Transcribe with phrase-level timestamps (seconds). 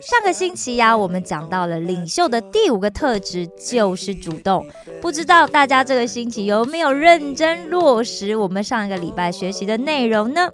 [0.00, 4.66] 上个星期呀、我们讲到了领袖的第五个特质就是主动。
[5.00, 10.48] 不知道大家这个星期有没有认真落实我们上一个礼拜学习的内容呢？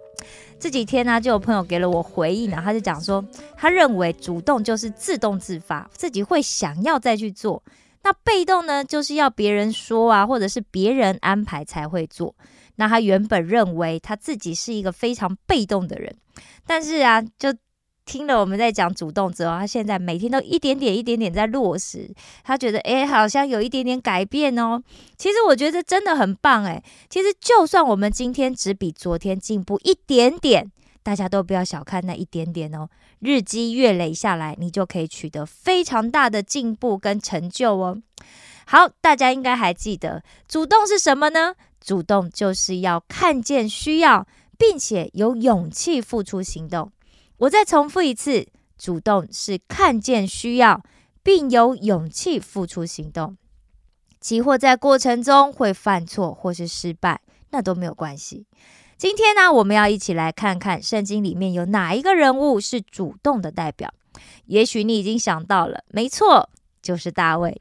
[0.58, 3.24] 这几天呢、就有朋友给了我回应啊，他就讲说，
[3.56, 7.62] 他认为主动就是自动自发，自己会想要再去做。
[8.02, 12.34] 那被动呢，就是要别人说啊，或者是别人安排才会做。
[12.76, 16.16] 那他原本认为他自己是一个非常被动的人，
[16.66, 17.54] 但是啊，就
[18.04, 22.14] 听了我们在讲主动之后，他现在每天都一点点、一点点在落实。
[22.42, 24.82] 他觉得，诶，好像有一点点改变哦。
[25.16, 26.82] 其实我觉得真的很棒，诶。
[27.08, 30.70] 其实就算我们今天只比昨天进步一点点，
[31.02, 32.88] 大家都不要小看那一点点哦。
[33.20, 38.02] 日积月累下来，你就可以取得非常大的进步跟成就哦。
[38.66, 41.54] 好，大家应该还记得，主动是什么呢？
[41.80, 44.26] 主动就是要看见需要，
[44.58, 46.90] 并且有勇气付出行动。
[47.44, 48.46] 我再重复一次，
[48.78, 50.82] 主动是看见需要，
[51.22, 53.36] 并有勇气付出行动。
[54.18, 58.46] 即或在过程中会犯错或是失败，那都没有关系。
[58.96, 63.92] 今天呢，我们要一起来看看圣经里面有哪一个人物是主动的代表。
[64.46, 66.48] 也许你已经想到了，没错，
[66.80, 67.60] 就是大卫。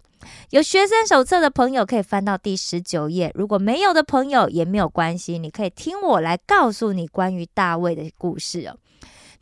[0.51, 8.77] 有学生手册的朋友可以翻到第十九页，如果没有的朋友也没有关系，你可以听我来告诉你关于大卫的故事哦。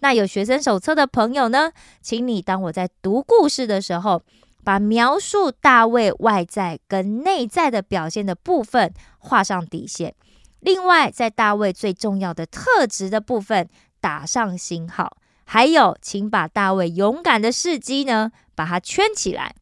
[0.01, 1.71] 那有学生手册的朋友呢，
[2.01, 4.21] 请你当我在读故事的时候，
[4.63, 10.13] 把描述大卫外在跟内在的表现的部分画上底线。
[10.59, 13.69] 另外，在大卫最重要的特质的部分
[13.99, 15.17] 打上星号。
[15.43, 19.55] 还有，请把大卫勇敢的事迹呢，把它圈起来。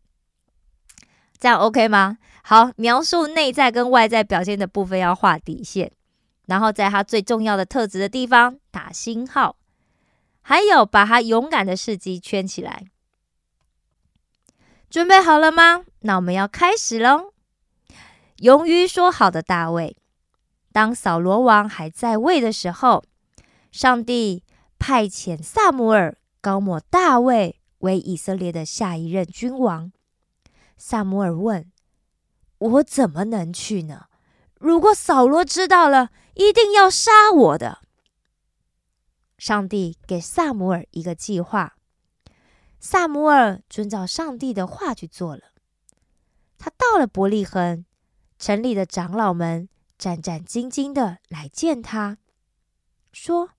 [1.39, 2.17] 这样 OK 吗？
[2.43, 5.91] 好，描述内在跟外在表现的部分要画底线，
[6.47, 9.55] 然后在他最重要的特质的地方打星号，
[10.49, 12.87] 还有把他勇敢的事迹圈起来。
[14.89, 15.85] 准备好了吗？
[15.99, 17.33] 那我们要开始喽。
[18.37, 19.95] 勇于说好的大卫，
[20.71, 23.03] 当扫罗王还在位的时候，
[23.71, 24.43] 上帝
[24.79, 29.91] 派遣萨姆尔高抹大卫为以色列的下一任君王。
[30.75, 31.71] 萨姆尔问
[32.57, 34.05] ：“我怎么能去呢？
[34.55, 37.81] 如果扫罗知道了，一定要杀我的。”
[39.39, 41.75] 上帝给萨姆尔一个计划，
[42.79, 45.45] 萨姆尔遵照上帝的话去做了。
[46.59, 47.85] 他到了伯利恒，
[48.37, 49.67] 城里的长老们
[49.97, 52.19] 战战兢兢的来见他，
[53.11, 53.49] 说：“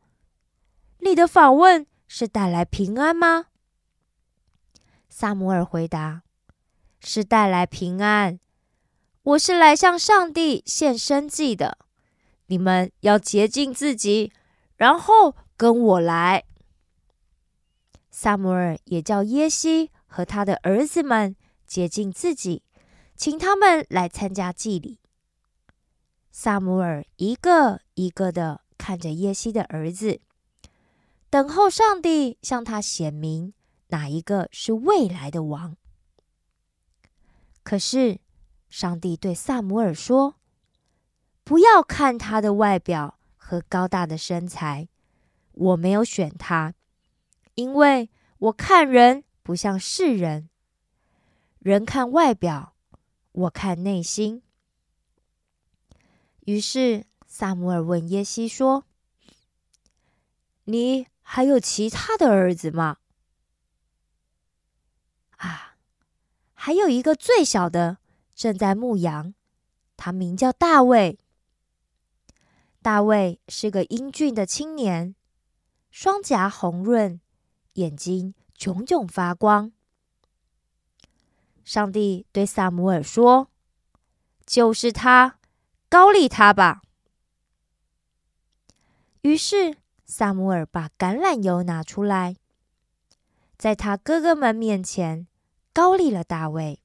[1.00, 3.46] 你的访问是带来平安吗？”
[5.10, 6.22] 萨姆尔回答。
[7.02, 8.38] 是带来平安。
[9.22, 11.78] 我是来向上帝献生祭的。
[12.48, 14.30] 你们要洁净自己，
[14.76, 16.46] 然后跟我来。
[18.10, 22.62] 萨姆尔也叫耶西和他的儿子们洁净自己，
[23.14, 25.00] 请他们来参加祭礼。
[26.30, 30.22] 萨姆尔一个一个的看着耶西的儿子，
[31.28, 33.52] 等候上帝向他显明
[33.88, 35.76] 哪一个是未来的王。
[37.62, 38.20] 可是，
[38.70, 40.36] 上帝对萨姆尔说
[41.44, 44.88] ：“不要看他的外表和高大的身材，
[45.60, 46.72] 我没有选他，
[47.54, 50.48] 因为我看人不像世人。
[51.58, 52.74] 人看外表，
[53.32, 54.42] 我看内心。”
[56.46, 58.86] 于是，萨姆尔问耶西说
[60.64, 62.96] ：“你还有其他的儿子吗？”
[65.36, 65.76] 啊！
[66.54, 67.98] 还有一个最小的
[68.34, 69.34] 正在牧羊，
[69.98, 71.18] 他名叫大卫。
[72.80, 75.14] 大卫是个英俊的青年，
[75.90, 77.20] 双颊红润，
[77.74, 79.72] 眼睛炯炯发光。
[81.64, 83.50] 上帝对萨姆尔说
[84.46, 85.38] ：“就是他，
[85.88, 86.82] 高立他吧。”
[89.22, 89.76] 于是
[90.06, 92.36] 萨姆尔把橄榄油拿出来，
[93.58, 95.26] 在他哥哥们面前。
[95.72, 96.82] 高立了大卫，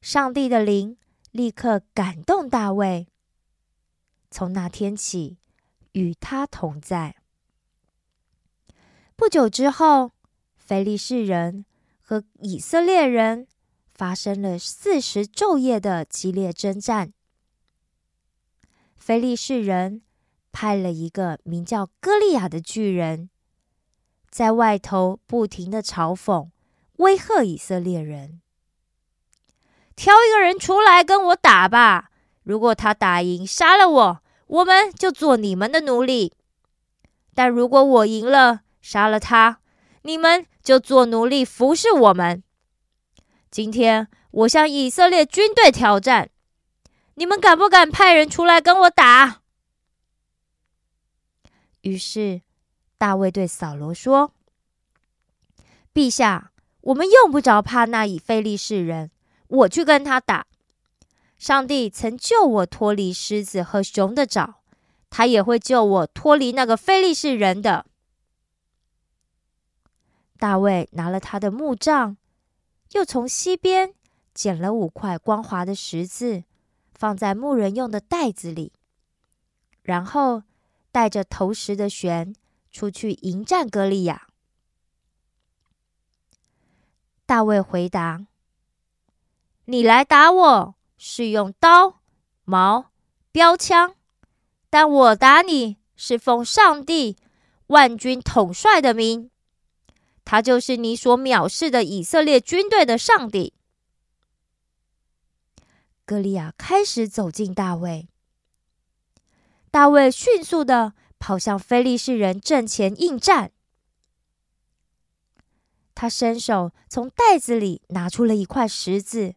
[0.00, 0.98] 上帝的灵
[1.30, 3.06] 立刻感动大卫。
[4.28, 5.38] 从那天起，
[5.92, 7.16] 与他同在。
[9.16, 10.12] 不久之后，
[10.56, 11.64] 非利士人
[12.00, 13.46] 和以色列人
[13.92, 17.12] 发生了四十昼夜的激烈征战。
[18.96, 20.02] 非利士人
[20.52, 23.30] 派了一个名叫歌利亚的巨人，
[24.30, 26.48] 在外头不停的嘲讽、
[26.96, 28.40] 威吓以色列人
[29.96, 32.10] ：“挑一个人出来跟我打吧！
[32.42, 36.32] 如果他打赢，杀了我，我们就做你们的奴隶；
[37.34, 39.60] 但如果我赢了，杀了他，
[40.02, 42.42] 你们就做奴隶服侍我们。
[43.48, 46.30] 今天我向以色列军队挑战。”
[47.14, 49.42] 你们敢不敢派人出来跟我打？
[51.82, 52.40] 于是
[52.96, 54.32] 大卫对扫罗说
[55.92, 56.50] ：“陛下，
[56.80, 59.10] 我们用不着怕那以非利士人，
[59.48, 60.46] 我去跟他打。
[61.40, 64.60] 上帝曾救我脱离狮子和熊的爪，
[65.10, 67.86] 他也会救我脱离那个非利士人的。”
[70.38, 72.16] 大卫拿了他的木杖，
[72.92, 73.92] 又从西边
[74.32, 76.44] 捡了五块光滑的石子。
[76.92, 78.74] 放在牧人用的袋子里，
[79.80, 80.42] 然后
[80.92, 82.34] 带着投石的弦
[82.70, 84.26] 出去迎战歌利亚。
[87.24, 88.26] 大卫回答
[89.64, 92.02] ：“你来打我是用刀、
[92.44, 92.90] 矛、
[93.32, 93.94] 标枪，
[94.68, 97.16] 但我打你是奉上帝
[97.68, 99.30] 万军统帅的名，
[100.26, 103.54] 他就是你所藐视的以色列军队的上帝。”
[106.04, 108.10] 歌利亚开始走近大卫，
[109.70, 113.52] 大卫迅速的跑向非利士人阵前应战。
[115.94, 119.34] 他伸手从袋子里拿出了一块石子，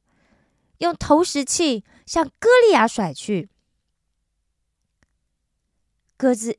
[0.79, 3.49] 用投石器向歌利亚甩去。
[6.17, 6.57] 鸽子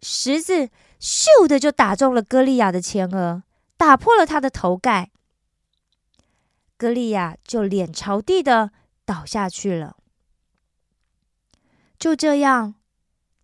[0.00, 0.70] 石子
[1.00, 3.42] 咻的就打中了歌利亚的前额，
[3.76, 5.10] 打破了他的头盖。
[6.76, 8.72] 歌利亚就脸朝地的。
[9.06, 9.96] 倒下去了。
[11.96, 12.74] 就这样，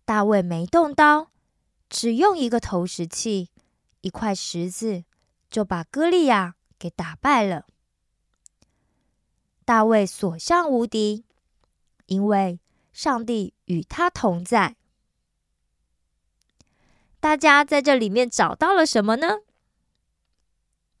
[0.03, 1.31] 大卫没动刀，
[1.89, 3.49] 只用一个投石器、
[4.01, 5.05] 一块石子，
[5.49, 7.65] 就把歌利亚给打败了。
[9.65, 11.25] 大卫所向无敌，
[12.05, 12.59] 因为
[12.91, 14.75] 上帝与他同在。
[17.19, 19.39] 大家在这里面找到了什么呢？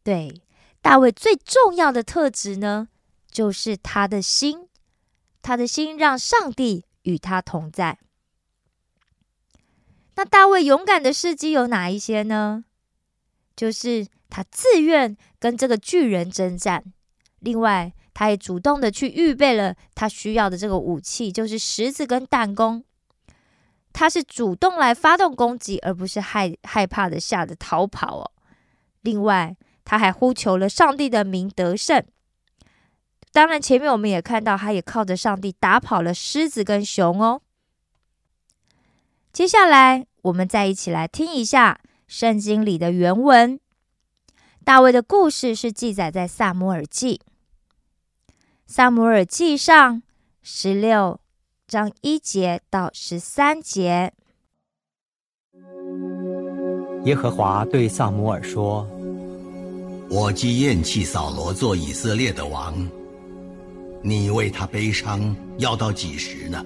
[0.03, 0.41] 对，
[0.81, 2.87] 大卫最重要的特质呢？
[3.29, 4.69] 就是他的心，
[5.41, 7.99] 他的心让上帝与他同在。
[10.15, 12.65] 那大卫勇敢的事迹有哪一些呢？
[13.55, 16.93] 就是他自愿跟这个巨人征战，
[17.39, 22.83] 另外他也主动的去预备了他需要的这个武器，就是石子跟弹弓。
[23.91, 28.31] 他是主动来发动攻击，而不是害害怕的吓得逃跑哦。
[29.01, 29.55] 另外，
[29.85, 32.03] 他还呼求了上帝的名得胜。
[33.31, 37.41] 当然，前面我们也看到，他也靠着上帝打跑了狮子跟熊哦。
[39.31, 43.59] 接下来，我们再一起来听一下圣经里的原文。
[44.63, 47.19] 大卫的故事是记载在萨姆尔记，
[48.75, 50.01] 萨姆尔记上
[50.41, 51.19] 十六
[51.67, 54.11] 章一节到十三节。
[57.05, 58.87] 耶和华对萨姆尔说
[60.09, 62.73] ：“我既厌弃扫罗做以色列的王。”
[64.01, 66.65] 你为他悲伤要到几时呢？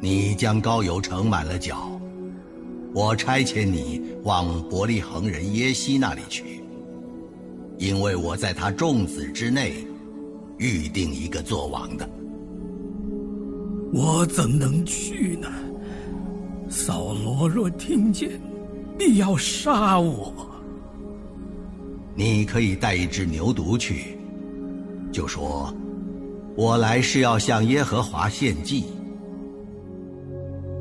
[0.00, 1.88] 你将高油盛满了脚，
[2.92, 6.60] 我差遣你往伯利恒人耶西那里去，
[7.78, 9.86] 因为我在他众子之内
[10.58, 12.08] 预定一个做王的。
[13.92, 15.48] 我怎能去呢？
[16.68, 18.38] 扫罗若听见，
[18.98, 20.34] 必要杀我。
[22.14, 24.18] 你可以带一只牛犊去。
[25.10, 25.74] 就说
[26.54, 28.84] ：“我来是要向耶和华献祭。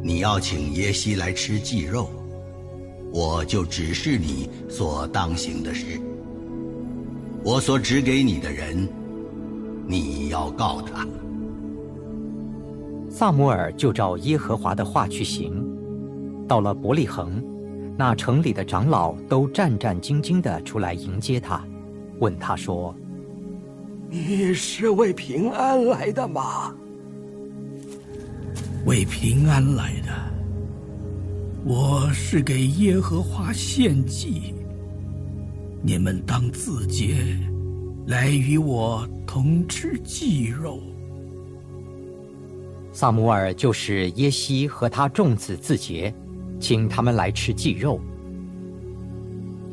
[0.03, 2.09] 你要请耶西来吃祭肉，
[3.13, 5.99] 我就指示你所当行的事。
[7.43, 8.85] 我所指给你的人，
[9.87, 11.07] 你要告他。”
[13.09, 15.65] 萨姆尔就照耶和华的话去行，
[16.47, 17.43] 到了伯利恒，
[17.97, 21.65] 那城里的长老都战战兢兢的出来迎接他，
[22.19, 22.95] 问他说。
[24.09, 26.73] 你是为平安来的吗？
[28.85, 30.07] 为平安来的。
[31.65, 34.53] 我是给耶和华献祭。
[35.81, 37.37] 你们当自洁，
[38.07, 40.79] 来与我同吃祭肉。
[42.91, 46.11] 萨姆尔就是耶西和他众子自洁，
[46.59, 47.99] 请他们来吃祭肉。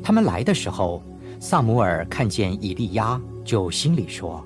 [0.02, 1.02] 他们来的时候。
[1.40, 4.42] 萨姆尔看见以利亚，就心里说：“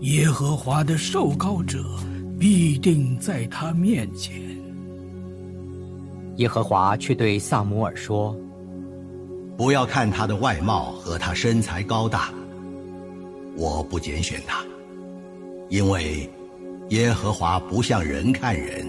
[0.00, 1.82] 耶和华的受膏者
[2.38, 4.40] 必定在他面前。”
[6.36, 8.36] 耶和华却对萨姆尔说
[9.58, 12.32] ：“不要看他的外貌和他身材高大，
[13.56, 14.64] 我不拣选他，
[15.68, 16.28] 因为
[16.90, 18.86] 耶和华不像人看人，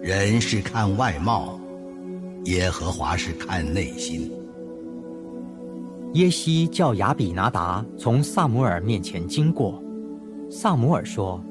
[0.00, 1.58] 人是看外貌。”
[2.44, 4.30] 耶和华是看内心。
[6.12, 9.82] 耶西叫亚比拿达从萨姆尔面前经过，
[10.48, 11.42] 萨姆尔说：“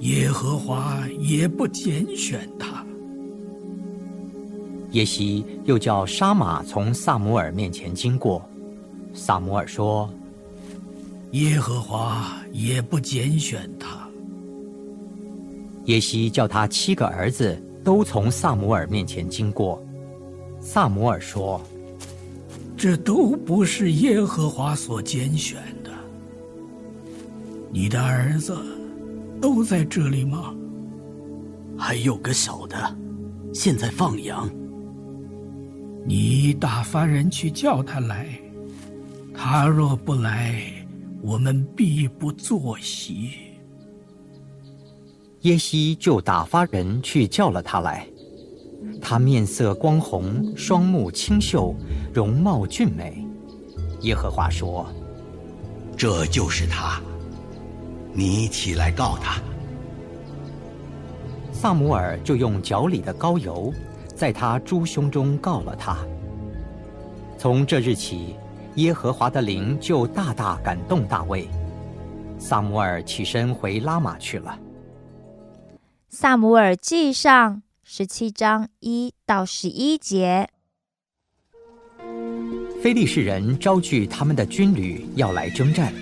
[0.00, 2.86] 耶和华也不拣选他。”
[4.92, 8.40] 耶西又叫沙马从萨姆尔面前经过，
[9.12, 10.08] 萨姆尔说
[11.32, 14.08] ：“耶和华也不拣选他。”
[15.86, 17.60] 耶西叫他七个儿子。
[17.84, 19.84] 都从萨姆尔面前经过，
[20.60, 21.60] 萨姆尔说
[22.78, 25.90] ：“这都不是耶和华所拣选的。
[27.72, 28.56] 你的儿子
[29.40, 30.54] 都在这里吗？
[31.76, 32.96] 还有个小的，
[33.52, 34.48] 现在放羊。
[36.06, 38.28] 你打发人去叫他来。
[39.34, 40.62] 他若不来，
[41.22, 43.30] 我们必不坐席。”
[45.42, 48.06] 耶西就打发人去叫了他来，
[49.00, 51.74] 他面色光红，双目清秀，
[52.12, 53.26] 容貌俊美。
[54.02, 54.86] 耶和华说
[55.96, 57.00] ：“这就是他，
[58.12, 59.40] 你起来告他。”
[61.52, 63.72] 萨姆尔就用脚里的膏油，
[64.14, 65.98] 在他猪胸中告了他。
[67.38, 68.36] 从这日起，
[68.76, 71.48] 耶和华的灵就大大感动大卫。
[72.38, 74.58] 萨姆尔起身回拉玛去了。
[76.08, 80.48] 萨姆尔记上十七章一到十一节，
[82.82, 85.92] 非利士人招聚他们的军旅要来征战，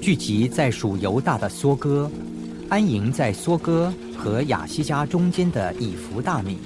[0.00, 2.10] 聚集在属犹大的梭哥，
[2.68, 6.58] 安营在梭哥和亚西加中间的以弗大米。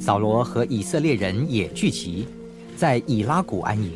[0.00, 2.26] 扫罗和以色列人也聚集
[2.80, 3.92] 在以拉谷安营，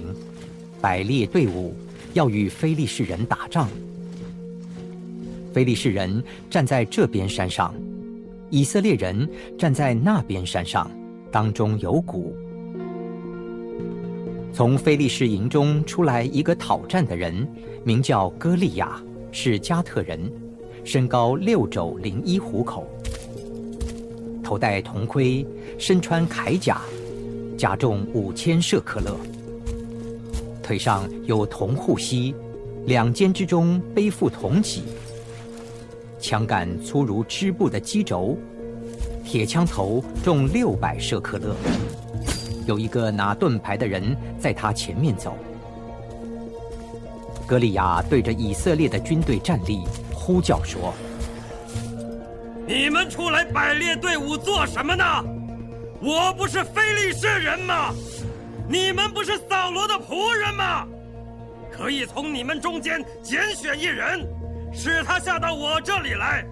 [0.78, 1.74] 摆列队伍
[2.12, 3.66] 要与非利士人打仗。
[5.54, 7.74] 非利士人站在这边山上，
[8.50, 9.26] 以色列人
[9.58, 10.90] 站在那边山上，
[11.32, 12.36] 当中有谷。
[14.52, 17.48] 从非利士营中出来一个讨战的人，
[17.84, 20.30] 名叫歌利亚，是加特人，
[20.84, 22.86] 身高六肘零一虎口，
[24.42, 25.46] 头戴铜盔，
[25.78, 26.82] 身穿铠甲，
[27.56, 29.16] 甲重五千舍克勒，
[30.62, 32.34] 腿上有铜护膝，
[32.84, 34.82] 两肩之中背负铜戟。
[36.18, 38.36] 枪杆粗如织布的机轴，
[39.24, 41.54] 铁枪头重六百舍克勒。
[42.66, 45.36] 有一个拿盾牌的人在他前面走。
[47.46, 49.82] 格利亚对着以色列的军队站立，
[50.14, 50.94] 呼叫说
[52.66, 55.04] ：“你们出来摆列队伍做什么呢？
[56.04, 57.94] 我不是非利士人吗？
[58.68, 60.86] 你们不是扫罗的仆人吗？
[61.72, 64.20] 可以从你们中间拣选一人。”
[64.76, 66.44] 使他下到我这里来。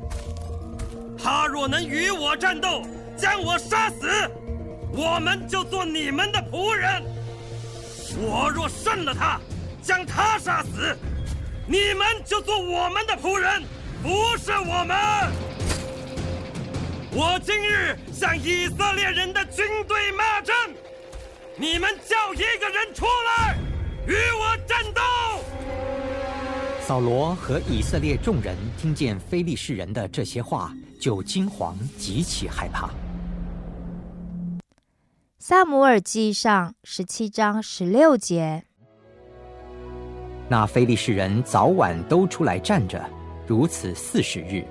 [1.18, 2.82] 他若能与我战斗，
[3.16, 4.09] 将我杀死，
[4.92, 7.02] 我们就做你们的仆人。
[8.21, 9.40] 我若胜了他，
[9.82, 10.97] 将他杀死，
[11.66, 13.64] 你们就做我们的仆人，
[14.04, 14.97] 不是我们。
[17.14, 20.54] 我今日向以色列人的军队骂阵，
[21.57, 23.54] 你们叫一个人出来
[24.07, 25.02] 与我战斗。
[26.81, 32.88] 扫罗和以色列众人听见非利士人的这些话，就惊惶极其害怕。
[35.38, 38.64] 萨姆尔记上十七章十六节，
[40.49, 43.04] 那非利士人早晚都出来站着，
[43.47, 44.64] 如此四十日。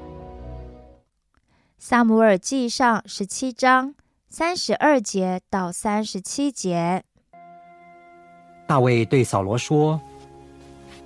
[1.84, 3.96] 萨姆尔记上十七章
[4.30, 7.04] 三十二节到三十七节，
[8.68, 10.00] 大卫对扫罗说。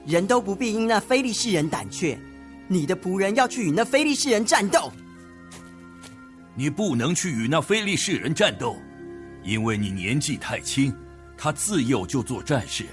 [0.05, 2.19] 人都不必因那非利士人胆怯，
[2.67, 4.91] 你的仆人要去与那非利士人战斗。
[6.55, 8.75] 你不能去与那非利士人战斗，
[9.43, 10.93] 因为你年纪太轻，
[11.37, 12.85] 他自幼就做战士。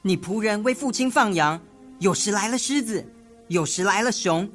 [0.00, 1.60] 你仆人为父亲放羊，
[1.98, 3.06] 有时来了狮子，
[3.48, 4.50] 有时来了熊，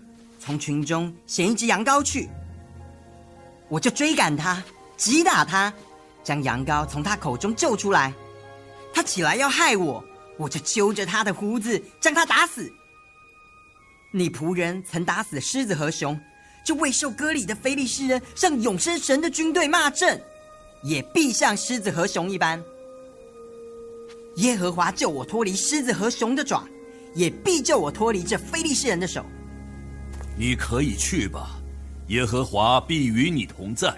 [0.45, 2.29] 从群中衔一只羊羔去，
[3.69, 4.61] 我就追赶他，
[4.97, 5.73] 击打他，
[6.21, 8.13] 将羊羔从他口中救出来。
[8.93, 10.03] 他起来要害我。
[10.35, 12.69] 我就揪着他的胡子，将他打死。
[14.11, 16.19] 你仆人曾打死狮子和熊，
[16.65, 20.19] 就未受割礼的非利士人向永生神的军队骂阵。
[20.83, 22.61] 也必像狮子和熊一般。
[24.37, 26.67] 耶和华救我脱离狮子和熊的爪，
[27.13, 29.23] 也必救我脱离这非利士人的手。
[30.35, 31.61] 你可以去吧，
[32.07, 33.93] 耶和华必与你同在。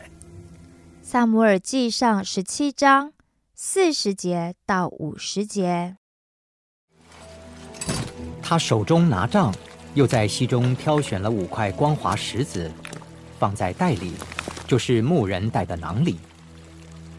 [1.01, 3.13] 萨姆尔记上十七章
[3.53, 5.95] 四十节到五十节。
[8.41, 9.53] 他手中拿杖，
[9.93, 12.69] 又在溪中挑选了五块光滑石子，
[13.39, 14.11] 放在袋里，
[14.67, 16.19] 就是牧人带的囊里。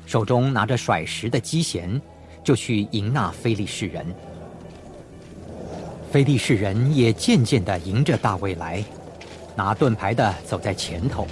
[0.05, 2.01] 手中拿着甩石的机弦，
[2.45, 4.07] 就去迎那非利士人。
[6.13, 8.85] 非利士人也渐渐地迎着大卫来，
[9.57, 11.27] 拿盾牌的走在前头。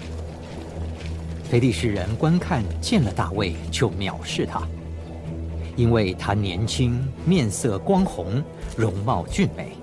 [1.48, 4.62] 非利士人观看见了大卫，就藐视他，
[5.76, 8.42] 因为他年轻，面色光红，
[8.76, 9.76] 容貌俊美。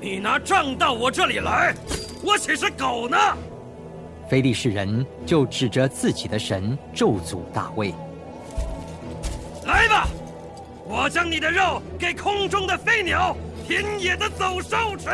[0.00, 1.74] 你拿杖到我这里来，
[2.22, 3.16] 我岂是狗呢？
[4.28, 7.94] 非利士人就指着自己的神咒诅大卫。
[9.64, 10.06] 来吧，
[10.84, 15.08] 我将你的肉给空中的飞鸟、田野的走兽吃。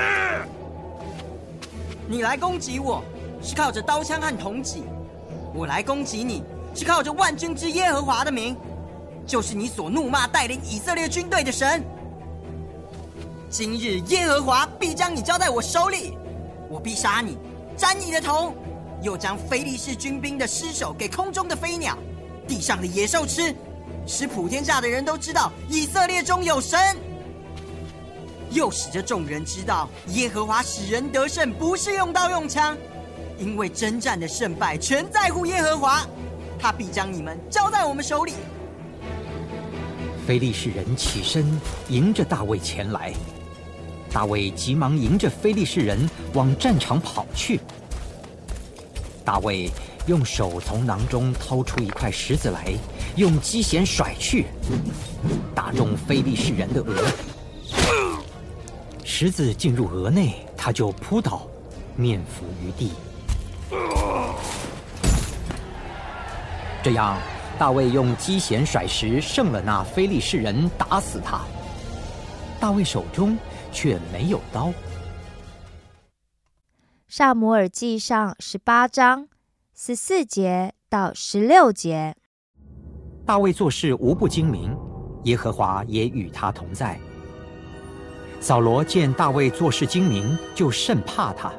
[2.13, 3.03] 你来攻击我，
[3.43, 4.83] 是靠着刀枪和铜戟；
[5.55, 8.55] 我来攻击你，是靠着万军之耶和华的名，
[9.27, 11.83] 就是你所怒骂带领以色列军队的神。
[13.49, 16.13] 今日耶和华必将你交在我手里，
[16.69, 17.39] 我必杀你，
[17.79, 18.53] 斩你的头，
[19.01, 21.97] 又将非利士军兵的尸首给空中的飞鸟、
[22.47, 23.55] 地上的野兽吃，
[24.07, 26.79] 使普天下的人都知道以色列中有神。
[28.53, 32.77] 又使这众人知道耶和华使人得胜，不是用刀用枪，
[33.39, 36.07] 因为征战的胜败全在乎耶和华，
[36.59, 38.35] 他必将你们交在我们手里。
[40.27, 41.45] 非利士人起身
[41.89, 43.13] 迎着大卫前来。
[44.13, 45.99] 大卫急忙迎着非利士人
[46.35, 47.59] 往战场跑去。
[49.25, 49.71] 大卫
[50.07, 52.73] 用手从囊中掏出一块石子来，
[53.17, 54.47] 用机弦甩去，
[55.55, 57.07] 打中非利士人的额。
[59.15, 61.47] 石子进入额内，他就扑倒，
[61.97, 62.93] 面伏于地。
[66.83, 67.19] 这样，
[67.59, 71.43] 大卫用机弦甩石胜了那非利士人，打死他。
[72.59, 73.37] 大卫手中。
[73.75, 74.71] 却没有刀。
[77.09, 79.29] 萨摩尔记上十八章
[79.75, 82.15] 十四节到十六节，
[83.25, 84.77] 大卫做事无不精明，
[85.25, 87.01] 耶和华也与他同在。
[88.43, 91.53] 扫罗见大卫做事精明，就甚怕他。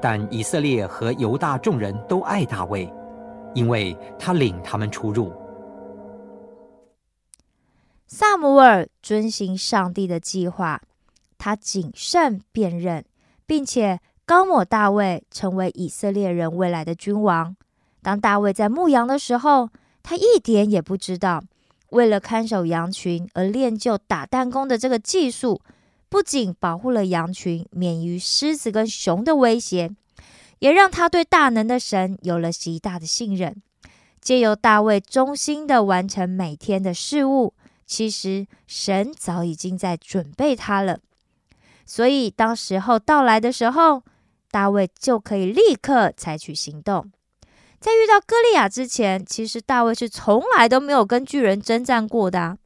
[0.00, 2.88] 但以色列和犹大众人都爱大卫，
[3.52, 5.32] 因为他领他们出入。
[8.06, 10.80] 萨姆尔遵行上帝的计划，
[11.36, 13.04] 他谨慎辨认，
[13.44, 17.56] 并且高抹大卫成为以色列人未来的君王。
[18.02, 19.70] 当大卫在牧羊的时候，
[20.04, 21.42] 他一点也不知道，
[21.94, 25.60] 为了看守羊群而练就打弹弓的这个技术，
[26.08, 29.90] 不仅保护了羊群免于狮子跟熊的威胁，
[30.58, 33.62] 也让他对大能的神有了极大的信任。
[34.20, 37.54] 借由大卫忠心的完成每天的事物。
[37.86, 40.98] 其实神早已经在准备他了，
[41.84, 44.02] 所以当时候到来的时候，
[44.50, 47.12] 大卫就可以立刻采取行动。
[47.84, 52.56] 在遇到歌利亚之前，其实大卫是从来都没有跟巨人征战过的。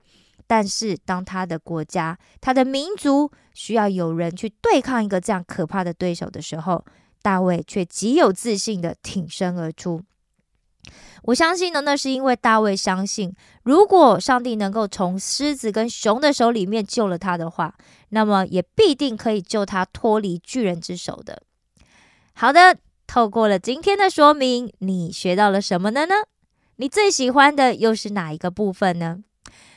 [0.46, 6.84] 但是当他的国家、他的民族需要有人去对抗一个这样可怕的对手的时候，
[7.20, 10.00] 大卫却极有自信的挺身而出。
[11.24, 17.74] 我相信呢，那是因为大卫相信，如果上帝能够从狮子跟熊的手里面救了他的话，
[18.10, 21.42] 那么也必定可以救他脱离巨人之手的。
[22.34, 22.76] 好的，
[23.08, 26.04] 透过了今天的说明，你学到了什么呢？
[26.04, 26.14] 呢？
[26.76, 29.24] 你最喜欢的又是哪一个部分呢？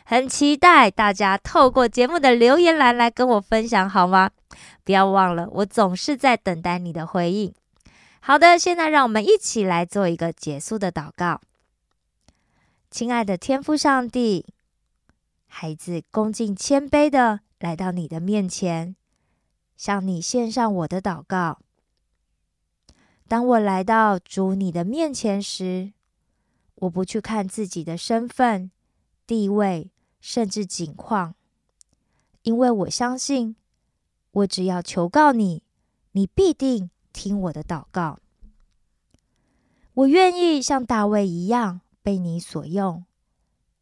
[0.04, 4.32] 很期待大家透过节目的留言栏来跟我分享，好吗？
[4.84, 7.54] 不要忘了，我总是在等待你的回应。
[8.20, 11.40] 好的，现在让我们一起来做一个结束的祷告。
[12.92, 14.46] 亲爱的天父上帝，
[15.48, 18.98] 孩子恭敬谦卑的来到你的面前，
[19.78, 21.60] 向你献上我的祷告。
[23.32, 25.94] 当我来到主你的面前时，
[26.76, 28.70] 我不去看自己的身份、
[29.26, 29.90] 地位，
[30.20, 31.34] 甚至境况，
[32.42, 33.56] 因为我相信，
[34.32, 35.64] 我只要求告你，
[36.12, 36.90] 你必定。
[37.14, 38.20] 听我的祷告，
[39.94, 43.06] 我愿意像大卫一样被你所用。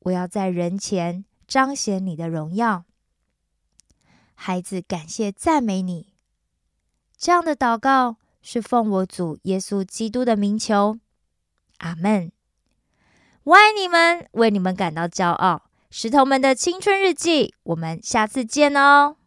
[0.01, 2.85] 我要在人前彰显你的荣耀。
[4.35, 6.13] 孩子，感谢赞美你。
[7.17, 8.17] 这样的祷告
[8.51, 10.97] 是奉我主耶稣基督的名求。
[11.77, 12.31] 阿门。
[13.43, 15.69] 我爱你们，为你们感到骄傲。
[15.91, 19.17] 石头们的青春日记，我们下次见哦。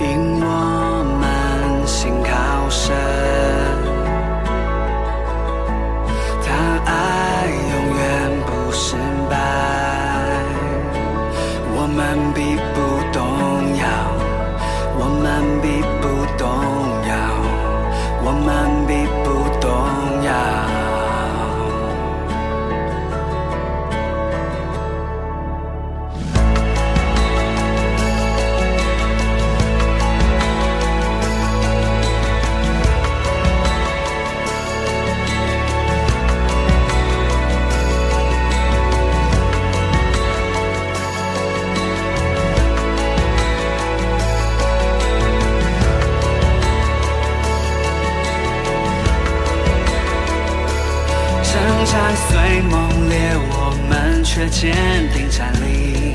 [0.00, 3.09] 引我们心靠山。
[51.84, 54.74] 战虽猛烈，我们却坚
[55.12, 56.14] 定站立。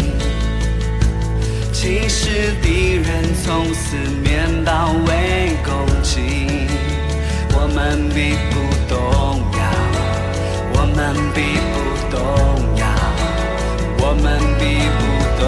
[1.71, 6.67] 即使敌人从四面包围攻击，
[7.53, 8.55] 我们并不
[8.87, 8.97] 动
[9.57, 9.59] 摇，
[10.73, 11.75] 我们并不
[12.09, 12.17] 动
[12.77, 12.83] 摇，
[13.99, 14.25] 我们
[14.59, 14.63] 并
[14.97, 15.03] 不
[15.39, 15.45] 动。